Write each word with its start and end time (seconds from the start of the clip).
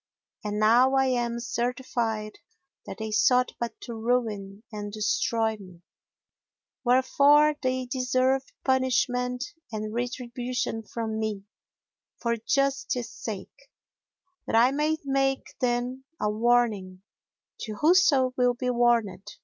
And 0.43 0.57
now 0.57 0.95
I 0.95 1.05
am 1.05 1.39
certified 1.39 2.39
that 2.87 2.97
they 2.97 3.11
sought 3.11 3.51
but 3.59 3.79
to 3.81 3.93
ruin 3.93 4.63
and 4.71 4.91
destroy 4.91 5.57
me, 5.57 5.83
wherefore 6.83 7.53
they 7.61 7.85
deserve 7.85 8.41
punishment 8.65 9.43
and 9.71 9.93
retribution 9.93 10.81
from 10.81 11.19
me, 11.19 11.43
for 12.19 12.35
justice 12.35 13.11
sake, 13.11 13.69
that 14.47 14.55
I 14.55 14.71
may 14.71 14.97
make 15.05 15.55
them 15.59 16.05
a 16.19 16.31
warning 16.31 17.03
to 17.59 17.73
whoso 17.75 18.33
will 18.35 18.55
be 18.55 18.71
warned. 18.71 19.27